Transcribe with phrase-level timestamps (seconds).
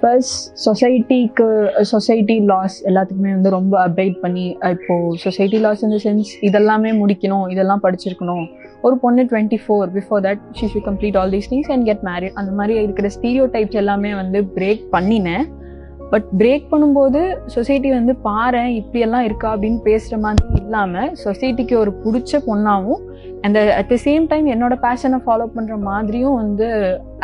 [0.00, 0.30] Plus
[0.64, 1.46] சொசைட்டிக்கு
[1.90, 7.82] society loss எல்லாத்துக்குமே வந்து ரொம்ப அப்டேட் பண்ணி இப்போது சொசைட்டி லாஸ் இந்த சென்ஸ் இதெல்லாமே முடிக்கணும் இதெல்லாம்
[7.84, 8.46] படிச்சிருக்கணும்.
[8.86, 12.36] ஒரு பொண்ணு twenty four before that she should complete all these things and get married
[12.40, 15.46] அந்த மாதிரி இருக்கிற ஸ்டீரியோ டைப்ஸ் எல்லாமே வந்து பிரேக் பண்ணினேன்.
[16.10, 17.20] பட் பிரேக் பண்ணும்போது
[17.54, 23.02] சொசைட்டி வந்து பாரு இப்படியெல்லாம் இருக்கா அப்படின்னு பேசுகிற மாதிரி இல்லாமல் சொசைட்டிக்கு ஒரு பிடிச்ச பொண்ணாகவும்
[23.44, 26.68] and at the same time என்னோட பேஷனை ஃபாலோ பண்ணுற மாதிரியும் வந்து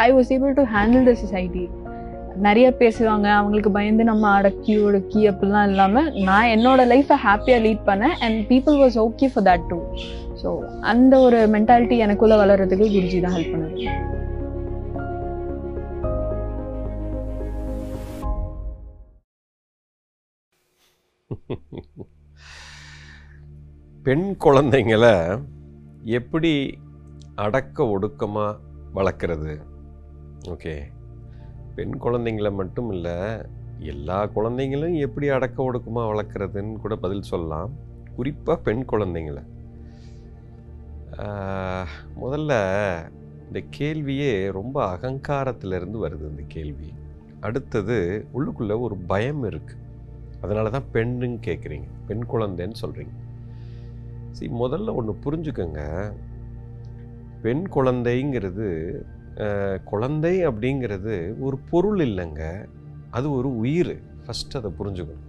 [0.07, 1.65] I was able to handle the society
[2.37, 8.17] நிறைய பேசுவாங்க அவங்களுக்கு பயந்து நம்ம அடக்கி ஒடுக்கி அப்படிலாம் இல்லாமல் நான் என்னோட லைஃப்பை ஹாப்பியாக லீட் பண்ணேன்
[8.21, 9.79] and people was okay for that too
[10.43, 10.51] so
[10.81, 13.89] அந்த ஒரு மென்டாலிட்டி எனக்குள்ளே வளர்கிறதுக்கு குருஜி தான் ஹெல்ப் பண்ணுது
[24.07, 25.07] பெண் குழந்தைங்கள
[26.11, 26.53] எப்படி
[27.35, 28.59] அடக்க ஒடுக்கமாக
[28.95, 29.53] வளர்க்குறது?
[30.49, 30.75] ஓகே
[31.77, 33.19] பெண் குழந்தைங்கள மட்டும் இல்லை
[33.91, 37.71] எல்லா குழந்தைங்களும் எப்படி அடக்க ஒடுக்கமாக வளர்க்குறதுன்னு கூட பதில் சொல்லலாம்.
[38.17, 39.41] குறிப்பாக பெண் குழந்தைங்கள.
[42.23, 42.53] முதல்ல
[43.47, 46.91] இந்த கேள்வியே ரொம்ப அகங்காரத்திலிருந்து வருது இந்த கேள்வி.
[47.41, 47.99] அடுத்தது
[48.35, 49.81] உள்ளுக்குள்ளே ஒரு பயம் இருக்குது
[50.43, 53.17] அதனால தான் பெண்ணுன்னு கேட்குறீங்க பெண் குழந்தைன்னு சொல்கிறீங்க
[54.31, 55.81] சரி முதல்ல ஒன்று புரிஞ்சுக்கோங்க.
[57.43, 58.69] பெண் குழந்தைங்கிறது
[59.91, 61.17] குழந்தை அப்படிங்கிறது
[61.47, 62.43] ஒரு பொருள் இல்லைங்க.
[63.17, 63.95] அது ஒரு உயிர்.
[64.25, 65.29] ஃபஸ்ட் அதை புரிஞ்சுக்கணும்.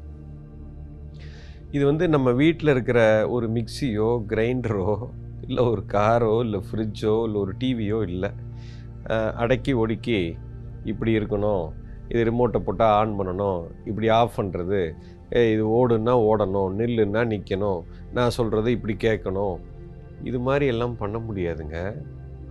[1.75, 2.99] இது வந்து நம்ம வீட்டில் இருக்கிற
[3.35, 4.91] ஒரு மிக்சியோ கிரைண்டரோ
[5.47, 8.29] இல்லை ஒரு காரோ இல்லை ஃப்ரிட்ஜோ இல்லை ஒரு டிவியோ இல்லை.
[9.43, 10.19] அடக்கி ஒடுக்கி
[10.91, 11.65] இப்படி இருக்கணும்.
[12.11, 13.61] இது ரிமோட்டை போட்டால் ஆன் பண்ணணும்.
[13.89, 14.81] இப்படி ஆஃப் பண்ணுறது
[15.53, 16.73] இது ஓடுன்னா ஓடணும்.
[16.79, 17.81] நில்லுன்னா நிற்கணும்
[18.17, 19.55] நான் சொல்கிறது இப்படி கேட்கணும்.
[20.29, 21.77] இது மாதிரி எல்லாம் பண்ண முடியாதுங்க.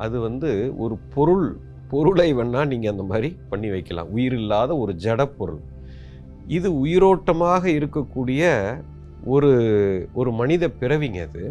[0.05, 0.50] அது வந்து
[0.84, 1.47] ஒரு பொருள்
[1.92, 4.11] பொருளை வேணால் நீங்கள் அந்த மாதிரி பண்ணி வைக்கலாம்.
[4.17, 5.62] உயிர் இல்லாத ஒரு ஜட பொருள்.
[6.58, 8.42] இது உயிரோட்டமாக இருக்கக்கூடிய
[9.25, 9.50] ஒரு
[10.12, 11.45] ஒரு மனித பிறவிங்க அது.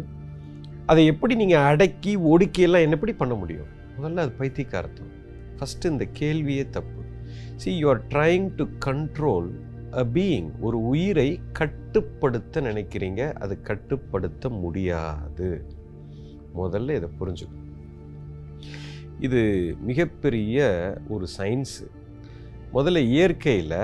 [0.86, 3.70] அதை எப்படி நீங்கள் அடக்கி ஒடுக்கியெல்லாம் என்ன எப்படி பண்ண முடியும்?
[3.96, 5.12] முதல்ல அது பைத்தியக்காரத்தம்
[5.56, 7.02] ஃபஸ்ட்டு இந்த கேள்வியே தப்பு.
[7.62, 9.48] See you are trying to control
[10.00, 13.22] a being ஒரு உயிரை கட்டுப்படுத்த நினைக்கிறீங்க.
[13.44, 15.50] அது கட்டுப்படுத்த முடியாது.
[16.56, 17.61] முதல்ல இதை புரிஞ்சுக்கணும்.
[19.26, 19.40] இது
[19.88, 20.58] மிகப்பெரிய
[21.14, 21.84] ஒரு சயின்ஸு
[22.74, 23.78] முதல்ல இயற்கையில்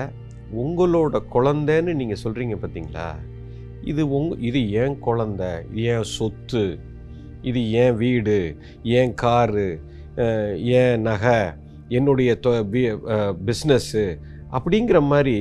[0.62, 3.08] உங்களோட குழந்தைன்னு நீங்கள் சொல்கிறீங்க பார்த்தீங்களா
[3.90, 5.42] இது உங் இது ஏன் குழந்த?
[5.90, 6.64] ஏன் சொத்து?
[7.50, 8.38] இது ஏன் வீடு?
[8.98, 9.68] ஏன் காரு?
[10.80, 11.38] ஏன் நகை?
[11.98, 12.30] என்னுடைய
[13.48, 14.04] பிஸ்னஸ்ஸு
[14.56, 15.36] அப்படிங்கிற மாதிரி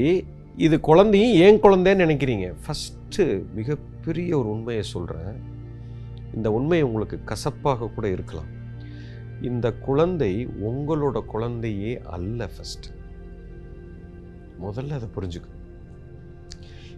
[0.65, 2.47] இது குழந்தையும் ஏன் குழந்தைன்னு நினைக்கிறீங்க?
[2.65, 3.25] ஃபஸ்ட்டு
[3.57, 5.35] மிகப்பெரிய ஒரு உண்மையை சொல்கிறேன்
[6.37, 8.51] இந்த உண்மை உங்களுக்கு கசப்பாக கூட இருக்கலாம்.
[9.41, 12.95] இந்த குழந்தை உங்களோட குழந்தையே அல்ல ஃபஸ்ட்டு
[14.61, 15.55] முதல்ல அதை புரிஞ்சுக்கணும்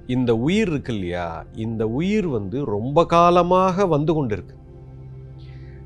[0.07, 1.45] இந்த உயிர் இருக்கு இல்லையா?
[1.55, 4.55] இந்த உயிர் வந்து ரொம்ப காலமாக வந்து கொண்டிருக்கு.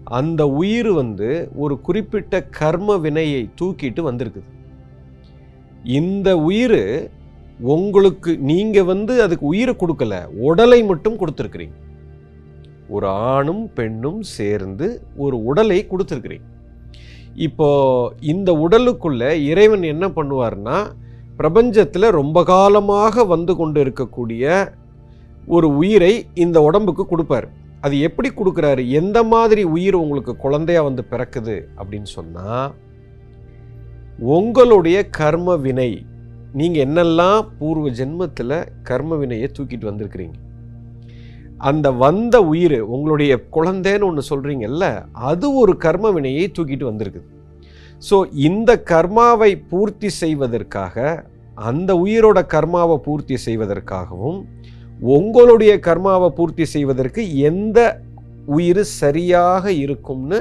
[0.03, 4.49] அந்த உயிர் வந்து ஒரு குறிப்பிட்ட கர்ம வினையை தூக்கிட்டு வந்திருக்குது.
[5.83, 7.11] இந்த உயிர்
[7.57, 11.75] உங்களுக்கு நீங்கள் வந்து அதுக்கு உயிரை கொடுக்கல உடலை மட்டும் கொடுத்துருக்குறீங்க.
[12.95, 14.87] ஒரு ஆணும் பெண்ணும் சேர்ந்து
[15.23, 16.49] ஒரு உடலை கொடுத்துருக்குறீங்க
[17.45, 17.67] இப்போ
[18.33, 20.77] இந்த உடலுக்குள்ள இறைவன் என்ன பண்ணுவார்னா
[21.39, 24.43] பிரபஞ்சத்தில் ரொம்ப காலமாக வந்து கொண்டு இருக்கக்கூடிய
[25.55, 27.47] ஒரு உயிரை இந்த உடம்புக்கு கொடுப்பார்.
[27.85, 28.83] அது எப்படி கொடுக்குறாரு?
[28.99, 32.69] எந்த மாதிரி உயிர் உங்களுக்கு குழந்தையா வந்து பிறக்குது அப்படின்னு சொன்னால்
[34.35, 35.91] உங்களுடைய கர்ம வினை
[36.59, 38.57] நீங்கள் என்னெல்லாம் பூர்வ ஜென்மத்தில்
[38.89, 40.37] கர்ம வினையை தூக்கிட்டு வந்திருக்கிறீங்க?
[41.69, 44.85] அந்த வந்த உயிர் உங்களுடைய குழந்தைன்னு ஒன்று சொல்கிறீங்கல்ல
[45.29, 47.27] அது ஒரு கர்ம வினையை தூக்கிட்டு வந்திருக்குது.
[48.09, 51.05] ஸோ இந்த கர்மாவை பூர்த்தி செய்வதற்காக
[51.69, 54.39] அந்த உயிரோட கர்மாவை பூர்த்தி செய்வதற்காகவும்
[55.15, 57.79] உங்களுடைய கர்மாவை பூர்த்தி செய்வதற்கு எந்த
[58.57, 60.39] உயிர் சரியாக இருக்கும்னு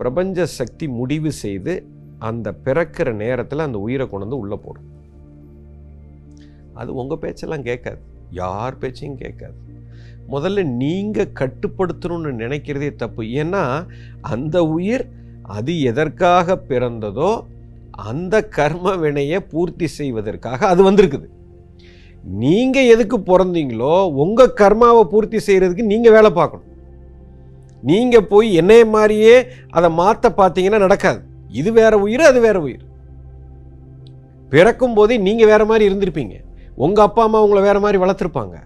[0.00, 1.74] பிரபஞ்ச சக்தி முடிவு செய்து
[2.28, 4.88] அந்த பிறக்கிற நேரத்தில் அந்த உயிரை கொண்டு வந்து உள்ளே போடும்.
[6.80, 8.00] அது உங்கள் பேச்செல்லாம் கேட்காது.
[8.42, 9.58] யார் பேச்சையும் கேட்காது.
[10.32, 13.22] முதல்ல நீங்கள் கட்டுப்படுத்தணும்னு நினைக்கிறதே தப்பு.
[13.40, 13.62] ஏன்னா
[14.32, 15.04] அந்த உயிர்
[15.56, 17.30] அது எதற்காக பிறந்ததோ
[18.10, 21.28] அந்த கர்ம வினையை பூர்த்தி செய்வதற்காக அது வந்திருக்குது.
[22.42, 26.66] நீங்கள் எதுக்கு பிறந்தீங்களோ உங்கள் கர்மாவை பூர்த்தி செய்கிறதுக்கு நீங்கள் வேலை பார்க்கணும்.
[27.90, 29.34] நீங்கள் போய் என்னைய மாதிரியே
[29.76, 31.20] அதை மாற்ற பார்த்தீங்கன்னா நடக்காது.
[31.60, 32.84] இது வேற உயிர் அது வேற உயிர்.
[34.52, 36.36] பிறக்கும் போதே நீங்கள் வேற மாதிரி இருந்திருப்பீங்க.
[36.84, 38.56] உங்கள் அப்பா அம்மா உங்களை வேற மாதிரி வளர்த்துருப்பாங்க.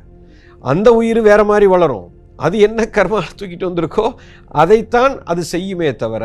[0.71, 2.09] அந்த உயிர் வேற மாதிரி வளரும்.
[2.45, 4.05] அது என்ன கர்மா தூக்கிட்டு வந்திருக்கோ
[4.63, 6.25] அதைத்தான் அது செய்யுமே தவிர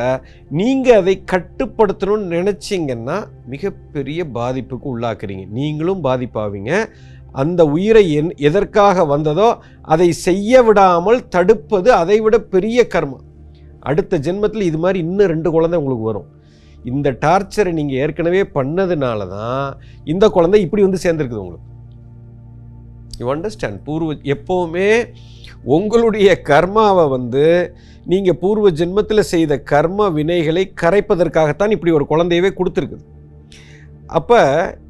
[0.59, 3.17] நீங்கள் அதை கட்டுப்படுத்தணும்னு நினச்சிங்கன்னா
[3.53, 5.45] மிகப்பெரிய பாதிப்புக்கு உள்ளாக்குறீங்க.
[5.57, 6.71] நீங்களும் பாதிப்பாவீங்க.
[7.41, 9.49] அந்த உயிரை என் எதற்காக வந்ததோ
[9.93, 13.25] அதை செய்ய விடாமல் தடுப்பது அதை விட பெரிய கர்மம்
[13.89, 16.27] அடுத்த ஜென்மத்தில் இது மாதிரி இன்னும் ரெண்டு குழந்தை உங்களுக்கு வரும்.
[16.91, 19.65] இந்த டார்ச்சரை நீங்கள் ஏற்கனவே பண்ணதுனால தான்
[20.13, 21.65] இந்த குழந்தை இப்படி வந்து சேர்ந்துருக்குது உங்களுக்கு.
[23.19, 24.89] யூ அண்டர்ஸ்டாண்ட் பூர்வ எப்போவுமே
[25.75, 27.45] உங்களுடைய கர்மாவை வந்து
[28.11, 33.05] நீங்கள் பூர்வ ஜென்மத்தில் செய்த கர்ம வினைகளை கரைப்பதற்காகத்தான் இப்படி ஒரு குழந்தையவே கொடுத்துருக்குது.
[34.19, 34.39] அப்போ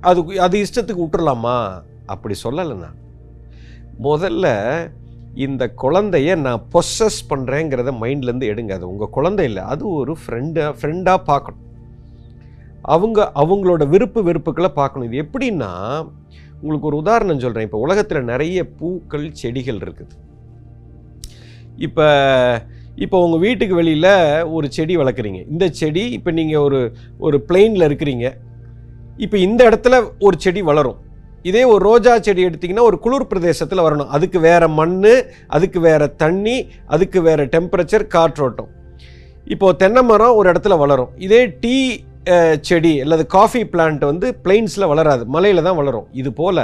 [0.10, 1.58] அது அது இஷ்டத்துக்கு விட்டுறலாமா?
[2.14, 3.00] அப்படி சொல்லலை நான்
[4.08, 4.48] முதல்ல
[5.46, 8.74] இந்த குழந்தைய நான் பொசஸ் பண்ணுறேங்கிறத மைண்ட்லேருந்து எடுங்க.
[8.78, 11.64] அது உங்கள் குழந்தை இல்லை அது ஒரு ஃப்ரெண்டாக ஃப்ரெண்டாக பார்க்கணும்.
[12.96, 15.08] அவங்க அவங்களோட விருப்பு வெறுப்புகளை பார்க்கணும்.
[15.10, 15.72] இது எப்படின்னா
[16.62, 20.14] உங்களுக்கு ஒரு உதாரணம் சொல்கிறேன் இப்போ உலகத்தில் நிறைய பூக்கள் செடிகள் இருக்குது.
[21.88, 22.06] இப்போ
[23.06, 24.14] இப்போ உங்கள் வீட்டுக்கு வெளியில்
[24.58, 25.42] ஒரு செடி வளர்க்குறீங்க.
[25.54, 26.80] இந்த செடி இப்போ நீங்கள் ஒரு
[27.26, 28.28] ஒரு பிளெயினில் இருக்கிறீங்க.
[29.26, 29.96] இப்போ இந்த இடத்துல
[30.28, 30.98] ஒரு செடி வளரும்.
[31.50, 34.10] இதே ஒரு ரோஜா செடி எடுத்திங்கன்னா ஒரு குளிர் பிரதேசத்தில் வரணும்.
[34.16, 34.98] அதுக்கு வேறு மண்
[35.58, 36.58] அதுக்கு வேறு தண்ணி
[36.96, 38.72] அதுக்கு வேறு டெம்பரேச்சர் காற்றோட்டம்.
[39.54, 41.12] இப்போது தென்னை மரம் ஒரு இடத்துல வளரும்.
[41.26, 41.76] இதே டீ
[42.68, 46.08] செடி அல்லது காஃபி பிளான்ட் வந்து பிளெயின்ஸில் வளராது மலையில் தான் வளரும்.
[46.22, 46.64] இது போல்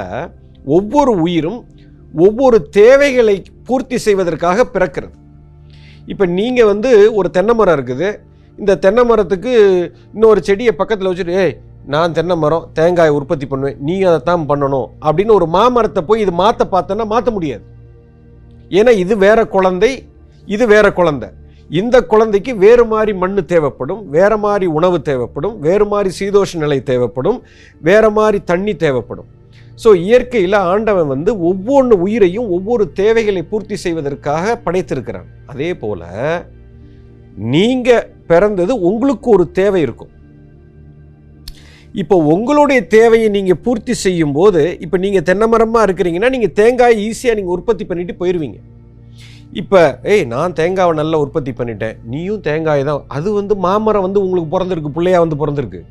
[0.76, 1.60] ஒவ்வொரு உயிரும்
[2.26, 3.36] ஒவ்வொரு தேவைகளை
[3.68, 5.14] பூர்த்தி செய்வதற்காக பிறக்கிறது.
[6.12, 8.08] இப்போ நீங்கள் வந்து ஒரு தென்னை மரம் இருக்குது.
[8.62, 9.52] இந்த தென்னை மரத்துக்கு
[10.14, 11.54] இன்னொரு செடியை பக்கத்தில் வச்சுட்டு ஏய்
[11.94, 14.88] நான் தென்னை மரம் தேங்காய் உற்பத்தி பண்ணுவேன் நீ அதை தான் பண்ணணும்.
[15.06, 17.64] அப்படின்னு ஒரு மாமரத்தை போய் இது மாற்ற பார்த்தோன்னா மாற்ற முடியாது.
[18.78, 19.90] ஏன்னா இது வேற குழந்தை
[20.54, 21.28] இது வேற குழந்தை.
[21.80, 27.38] இந்த குழந்தைக்கு வேறு மாதிரி மண் தேவைப்படும் வேறு மாதிரி உணவு தேவைப்படும் வேறு மாதிரி சீதோஷ நிலை தேவைப்படும்
[27.88, 29.28] வேறு மாதிரி தண்ணி தேவைப்படும்.
[29.82, 35.30] ஸோ இயற்கையில் ஆண்டவன் வந்து ஒவ்வொன்று உயிரையும் ஒவ்வொரு தேவைகளை பூர்த்தி செய்வதற்காக படைத்திருக்கிறான்.
[35.52, 36.04] அதே போல்
[37.54, 40.12] நீங்கள் பிறந்தது உங்களுக்கு ஒரு தேவை இருக்கும்.
[42.02, 47.38] இப்போ உங்களுடைய தேவையை நீங்கள் பூர்த்தி செய்யும் போது இப்போ நீங்கள் தென்னை மரமாக இருக்கிறீங்கன்னா நீங்கள் தேங்காய் ஈஸியாக
[47.38, 48.58] நீங்கள் உற்பத்தி பண்ணிட்டு போயிடுவீங்க
[49.60, 49.80] இப்போ
[50.12, 51.98] ஏய் நான் தேங்காவை நல்லா உற்பத்தி பண்ணிட்டேன்.
[52.12, 55.82] நீயும் தேங்காய் தான் அது வந்து மாமரம் வந்து உங்களுக்கு பிறந்திருக்கு பிள்ளையா வந்து பிறந்திருக்கு.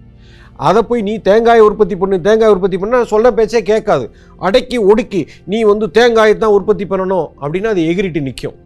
[0.67, 3.03] அதை போய் நீ தேங்காயை உற்பத்தி பண்ணு தேங்காய் உற்பத்தி பண்ண.
[3.11, 4.05] சொல்ல பேச்சே கேட்காது.
[4.47, 5.21] அடக்கி ஒடுக்கி
[5.53, 8.59] நீ வந்து தேங்காயை தான் உற்பத்தி பண்ணணும் அப்படின்னா அது எகிரிட்டு நிற்கும்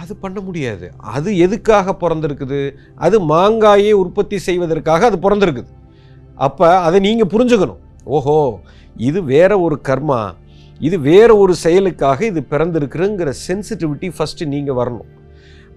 [0.00, 0.86] அது பண்ண முடியாது.
[1.14, 2.60] அது எதுக்காக பிறந்திருக்குது?
[3.06, 5.70] அது மாங்காயை உற்பத்தி செய்வதற்காக அது பிறந்திருக்குது.
[6.46, 7.80] அப்போ அதை நீங்கள் புரிஞ்சுக்கணும்.
[8.16, 8.36] ஓஹோ
[8.96, 10.20] இது வேற ஒரு கர்மா.
[10.78, 15.16] இது வேற ஒரு செயலுக்காக இது பிறந்திருக்குதுங்கிற சென்சிட்டிவிட்டி ஃபஸ்ட்டு நீங்கள் வரணும்.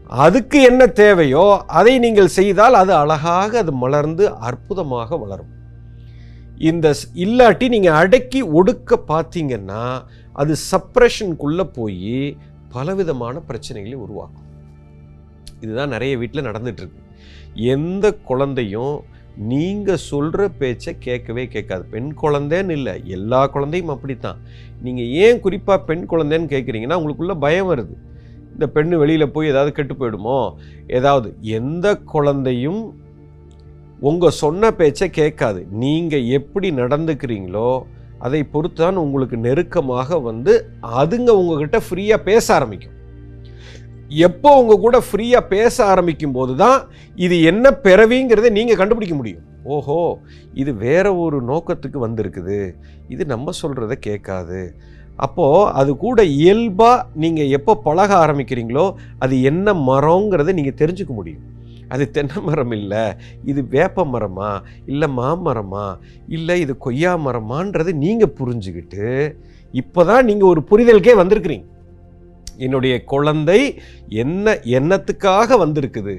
[0.07, 5.59] அதுக்கு என்ன தேவையோ அதை நீங்கள் செய்தால் அது அழகாக அது மலர்ந்து அற்புதமாக வளரும்.
[6.57, 10.01] இந்த ஸ்- இல்லாட்டி நீங்கள் அடக்கி ஒடுக்க பார்த்தீங்கன்னா
[10.33, 12.38] அது சப்ரெஷனுக்குள்ளே போய்
[12.69, 14.50] பலவிதமான பிரச்சனைகளை உருவாக்கும்.
[15.62, 17.00] இதுதான் நிறைய வீட்டில் நடந்துகிட்ருக்கு
[17.54, 19.01] எந்த குழந்தையும்
[19.38, 21.83] நீங்கள் சொல்கிற பேச்சை கேட்கவே கேட்காது.
[21.83, 23.01] பெண் குழந்தைன்னு இல்லை.
[23.06, 24.38] எல்லா குழந்தையும் அப்படித்தான்.
[24.81, 27.95] நீங்கள் ஏன் குறிப்பாக பெண் குழந்தைன்னு கேட்குறீங்கன்னா உங்களுக்குள்ள பயம் வருது.
[28.54, 30.56] இந்த பெண்ணு வெளியில் போய் ஏதாவது கெட்டு போயிடுமோ?
[30.88, 32.95] ஏதாவது எந்த குழந்தையும்
[34.00, 35.68] உங்கள் சொன்ன பேச்சை கேட்காது.
[35.69, 37.83] நீங்கள் எப்படி நடந்துக்கிறீங்களோ
[38.18, 42.98] அதை பொறுத்து தான் உங்களுக்கு நெருக்கமாக வந்து அதுங்க உங்ககிட்ட ஃப்ரீயாக பேச ஆரம்பிக்கும்.
[44.27, 46.79] எப்போ உங்கள் கூட ஃப்ரீயாக பேச ஆரம்பிக்கும் போது தான்
[47.25, 49.43] இது என்ன பிறவிங்கிறதை நீங்கள் கண்டுபிடிக்க முடியும்.
[49.73, 49.99] ஓஹோ
[50.61, 52.59] இது வேற ஒரு நோக்கத்துக்கு வந்திருக்குது.
[53.13, 54.61] இது நம்ம சொல்கிறத கேட்காது.
[55.25, 58.85] அப்போது அது கூட இயல்பாக நீங்கள் எப்போ பழக ஆரம்பிக்கிறீங்களோ
[59.23, 61.45] அது என்ன மரங்கிறத நீங்கள் தெரிஞ்சுக்க முடியும்.
[61.94, 63.06] அது தென்னை மரம் இல்லை
[63.51, 64.51] இது வேப்ப மரமா
[64.91, 65.87] இல்லை மாமரமா
[66.37, 69.07] இல்லை இது கொய்யா மரமான்றதை நீங்கள் புரிஞ்சுக்கிட்டு
[69.73, 71.68] இப்போ தான் நீங்கள் ஒரு புரிதலுக்கே வந்திருக்கிறீங்க.
[72.65, 73.59] என்னுடைய குழந்தை
[74.23, 76.15] என்ன எண்ணத்துக்காக வந்திருக்குது?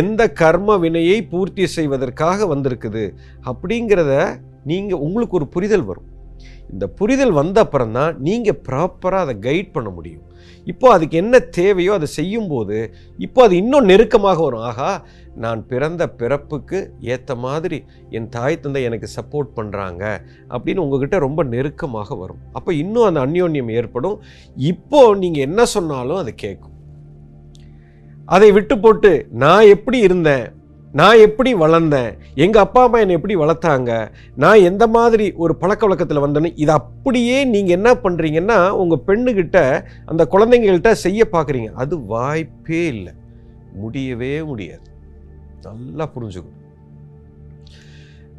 [0.00, 3.04] எந்த கர்ம வினையை பூர்த்தி செய்வதற்காக வந்திருக்குது?
[3.50, 4.14] அப்படிங்கிறத
[4.70, 6.08] நீங்கள் உங்களுக்கு ஒரு புரிதல் வரும்.
[6.72, 10.24] இந்த புரிதல் வந்த அப்புறம் தான் நீங்கள் ப்ராப்பராக அதை கைட் பண்ண முடியும்.
[10.72, 12.78] இப்போ அதுக்கு என்ன தேவையோ அதை செய்யும்போது
[13.26, 14.66] இப்போ அது இன்னும் நெருக்கமாக வரும்.
[14.70, 14.90] ஆகா
[15.42, 16.78] நான் பிறந்த பிறப்புக்கு
[17.12, 17.78] ஏற்ற மாதிரி
[18.16, 20.02] என் தாய் தந்தை எனக்கு சப்போர்ட் பண்ணுறாங்க
[20.54, 22.40] அப்படின்னு உங்ககிட்ட ரொம்ப நெருக்கமாக வரும்.
[22.52, 24.16] அப்போ இன்னும் அந்த அந்யோன்யம் ஏற்படும்.
[24.72, 26.76] இப்போ நீங்கள் என்ன சொன்னாலும் அது கேட்கும்.
[28.36, 29.12] அதை விட்டு போட்டு
[29.44, 30.46] நான் எப்படி இருந்தேன்?
[30.98, 32.12] நான் எப்படி வளர்ந்தேன்?
[32.34, 33.90] எங்கள் அப்பா அம்மா என்னை எப்படி வளர்த்தாங்க?
[34.36, 39.58] நான் எந்த மாதிரி ஒரு பழக்க வழக்கத்தில் வந்தேன்னு இது அப்படியே நீங்கள் என்ன பண்ணுறீங்கன்னா உங்கள் பெண்ணுக்கிட்ட
[40.04, 43.12] அந்த குழந்தைங்கள்கிட்ட செய்ய பார்க்குறீங்க அது வாய்ப்பே இல்லை.
[43.82, 44.88] முடியவே முடியாது.
[45.62, 46.58] நல்லா புரிஞ்சுக்கணும்.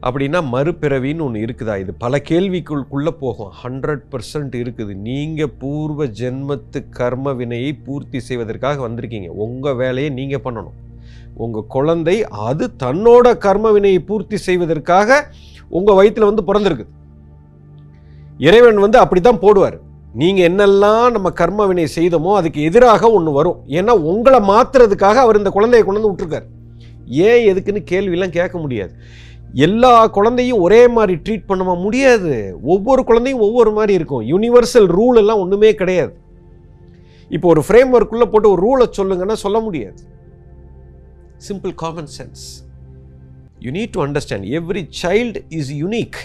[0.06, 1.80] அப்படின்னா மறுபிறவின்னு ஒன்று இருக்குதா?
[1.80, 3.52] இது பல கேள்விக்குள்குள்ளே போகும்.
[3.64, 4.94] ஹண்ட்ரட் பர்சன்ட் இருக்குது.
[5.10, 9.28] நீங்கள் பூர்வ ஜென்மத்து கர்ம வினையை பூர்த்தி செய்வதற்காக வந்திருக்கீங்க.
[9.48, 10.80] உங்கள் வேலையை நீங்கள் பண்ணணும்.
[11.44, 12.16] உங்கள் குழந்தை
[12.48, 15.20] அது தன்னோட கர்ம வினையை பூர்த்தி செய்வதற்காக
[15.78, 16.92] உங்கள் வயிற்றில் வந்து பிறந்திருக்குது
[18.48, 19.78] இறைவன் வந்து அப்படி தான் போடுவார்.
[20.22, 23.60] நீங்கள் என்னெல்லாம் நம்ம கர்ம வினை செய்தோமோ அதுக்கு எதிராக ஒன்று வரும்.
[23.80, 26.48] ஏன்னா உங்களை மாத்துறதுக்காக அவர் இந்த குழந்தையை கொண்டு வந்து விட்டுருக்கார்.
[27.28, 28.94] ஏன் எதுக்குன்னு கேள்வியெல்லாம் கேட்க முடியாது.
[29.68, 32.34] எல்லா குழந்தையும் ஒரே மாதிரி ட்ரீட் பண்ண முடியாது.
[32.74, 34.26] ஒவ்வொரு குழந்தையும் ஒவ்வொரு மாதிரி இருக்கும்.
[34.34, 36.14] யூனிவர்சல் ரூல் எல்லாம் ஒன்றுமே கிடையாது.
[37.36, 40.00] இப்போ ஒரு ஃப்ரேம் ஒர்க்குள்ளே போட்டு ஒரு ரூலை சொல்லுங்கன்னா சொல்ல முடியாது.
[41.48, 42.44] Simple common sense
[43.60, 46.20] you need to understand every child is unique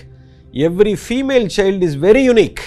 [0.66, 2.62] every female child is very unique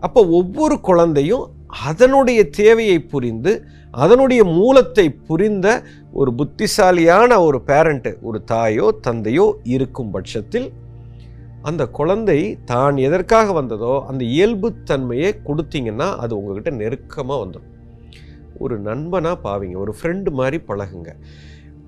[0.00, 1.44] அப்போ ஒவ்வொரு குழந்தையும்
[1.84, 3.52] அதனுடைய தேவையை புரிந்து
[3.94, 5.66] அதனுடைய மூலத்தை புரிந்த
[6.12, 10.68] ஒரு புத்திசாலியான ஒரு பேரண்ட்டு ஒரு தாயோ தந்தையோ இருக்கும் பட்சத்தில்
[11.62, 17.68] அந்த குழந்தை தான் எதற்காக வந்ததோ அந்த இயல்புத்தன்மையை கொடுத்தீங்கன்னா அது உங்ககிட்ட நெருக்கமாக வந்துடும்.
[18.58, 19.76] ஒரு நண்பனாக பாவீங்க.
[19.84, 21.10] ஒரு ஃப்ரெண்டு மாதிரி பழகுங்க.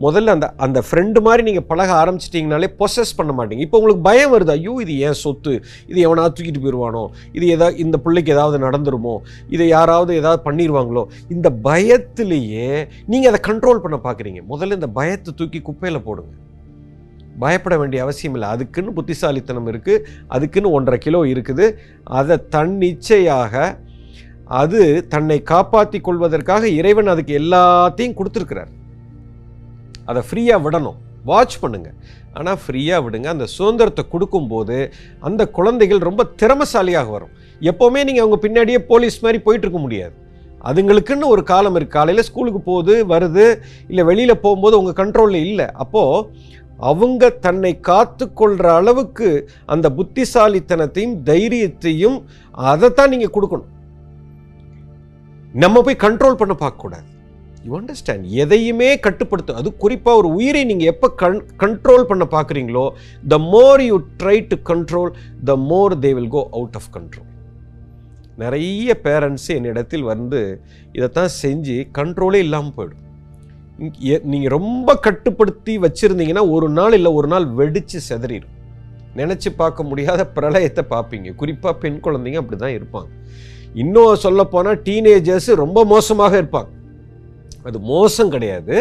[0.05, 3.65] முதல்ல அந்த அந்த ஃப்ரெண்டு மாதிரி நீங்கள் பழக ஆரம்பிச்சிட்டிங்கனாலே பொசஸ் பண்ண மாட்டீங்க.
[3.67, 5.53] இப்போ உங்களுக்கு பயம் வருது ஐயோ இது ஏன் சொத்து?
[5.91, 9.15] இது எவனா தூக்கிட்டு போயிடுவானோ இது எதா இந்த பிள்ளைக்கு ஏதாவது நடந்துருமோ?
[9.49, 11.05] இதை யாராவது ஏதாவது பண்ணிடுவாங்களோ
[11.37, 16.33] இந்த பயத்திலேயே நீங்கள் அதை கண்ட்ரோல் பண்ண பார்க்குறீங்க முதல்ல இந்த பயத்தை தூக்கி குப்பையில் போடுங்க.
[17.43, 18.49] பயப்பட வேண்டிய அவசியம் இல்லை.
[18.55, 20.05] அதுக்குன்னு புத்திசாலித்தனம் இருக்குது
[20.35, 21.67] அதுக்குன்னு ஒன்றரை கிலோ இருக்குது.
[22.05, 23.77] அதை தன்னிச்சையாக
[24.61, 24.81] அது
[25.13, 28.73] தன்னை காப்பாற்றி கொள்வதற்காக இறைவன் அதுக்கு எல்லாத்தையும் கொடுத்துருக்கிறார்.
[30.11, 30.99] அதை ஃப்ரீயாக விடணும்.
[31.31, 31.91] வாட்ச் பண்ணுங்க.
[32.39, 33.29] ஆனால் ஃப்ரீயாக விடுங்க.
[33.35, 34.77] அந்த சுதந்திரத்தை கொடுக்கும்போது
[35.29, 37.33] அந்த குழந்தைகள் ரொம்ப திறமசாலியாக வரும்.
[37.71, 40.15] எப்போவுமே நீங்கள் அவங்க பின்னாடியே போலீஸ் மாதிரி போயிட்டுருக்க முடியாது.
[40.71, 43.47] அதுங்களுக்குன்னு ஒரு காலம் இருக்குது காலையில் ஸ்கூலுக்கு போகுது வருது
[43.91, 45.67] இல்லை வெளியில் போகும்போது உங்கள் கண்ட்ரோலில் இல்லை.
[45.85, 46.53] அப்போது
[46.91, 49.29] அவங்க தன்னை காத்து கொள்கிற அளவுக்கு
[49.75, 52.17] அந்த புத்திசாலித்தனத்தையும் தைரியத்தையும்
[52.73, 53.71] அதைத்தான் நீங்கள் கொடுக்கணும்.
[55.63, 57.07] நம்ம போய் கண்ட்ரோல் பண்ண பார்க்கக்கூடாது.
[57.67, 62.83] யூ அண்டர்ஸ்டாண்ட் எதையுமே கட்டுப்படுத்தும் அது குறிப்பாக ஒரு உயிரை நீங்கள் எப்போ கண் கண்ட்ரோல் பண்ண பார்க்குறீங்களோ
[63.33, 65.13] the more you try to control
[65.51, 67.31] the more they will go out of control
[68.43, 70.41] நிறைய பேரண்ட்ஸ் என்னிடத்தில் வந்து
[70.97, 73.03] இதைத்தான் செஞ்சு கண்ட்ரோலே இல்லாமல் போயிடும்.
[74.33, 78.55] நீங்கள் ரொம்ப கட்டுப்படுத்தி வச்சுருந்தீங்கன்னா ஒரு நாள் இல்லை ஒரு நாள் வெடித்து செதறிடும்.
[79.21, 81.31] நினச்சி பார்க்க முடியாத பிரளயத்தை பார்ப்பீங்க.
[81.41, 83.11] குறிப்பாக பெண் குழந்தைங்க அப்படி தான் இருப்பாங்க.
[83.83, 86.71] இன்னும் சொல்லப்போனால் டீனேஜர்ஸ் ரொம்ப மோசமாக இருப்பாங்க.
[87.69, 88.77] அது மோசம் கிடையாது.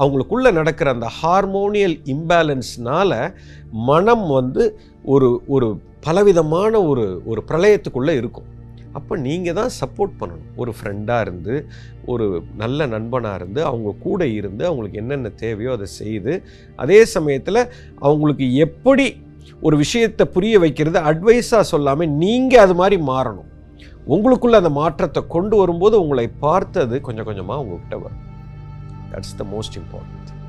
[0.00, 3.18] அவங்களுக்குள்ளே நடக்கிற அந்த ஹார்மோனியல் இம்பேலன்ஸ்னால்
[3.90, 4.64] மனம் வந்து
[5.14, 5.68] ஒரு ஒரு
[6.06, 8.48] பலவிதமான ஒரு ஒரு பிரளயத்துக்குள்ளே இருக்கும்.
[8.98, 10.48] அப்போ நீங்கள் தான் சப்போர்ட் பண்ணணும்.
[10.62, 11.54] ஒரு ஃப்ரெண்டாக இருந்து
[12.12, 12.26] ஒரு
[12.62, 16.34] நல்ல நண்பனாக இருந்து அவங்க கூட இருந்து அவங்களுக்கு என்னென்ன தேவையோ அதை செய்து
[16.84, 17.68] அதே சமயத்தில்
[18.08, 19.06] அவங்களுக்கு எப்படி
[19.66, 23.48] ஒரு விஷயத்தை புரிய வைக்கிறது அட்வைஸாக சொல்லாமல் நீங்கள் அது மாதிரி மாறணும்.
[24.08, 28.20] உங்களுக்குள்ள அந்த மாற்றத்தை கொண்டு வரும்போது உங்களை பார்த்தது கொஞ்சம் கொஞ்சமாக உங்ககிட்ட வரும்.
[29.10, 30.41] That's the most important